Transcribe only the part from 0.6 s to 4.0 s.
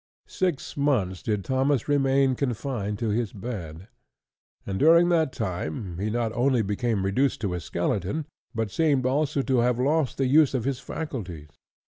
months did Thomas remain confined to his bed;